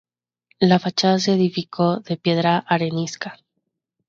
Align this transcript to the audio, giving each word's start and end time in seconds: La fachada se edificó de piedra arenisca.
La 0.59 0.79
fachada 0.79 1.19
se 1.19 1.33
edificó 1.35 1.97
de 1.99 2.17
piedra 2.17 2.57
arenisca. 2.57 3.37